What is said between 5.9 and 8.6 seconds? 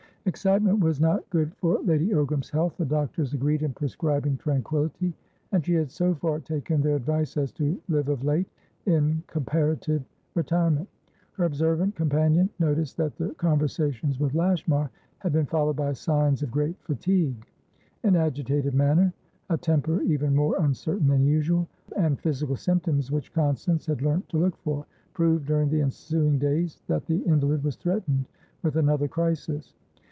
far taken their advice as to live of late